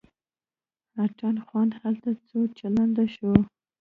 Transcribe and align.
اتڼ 1.03 1.35
خوند 1.45 1.71
هلته 1.81 2.09
څو 2.27 2.39
چنده 2.57 3.05
شو. 3.15 3.31